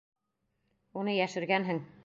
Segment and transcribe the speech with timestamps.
[1.03, 1.87] Уны йәшергәнһең!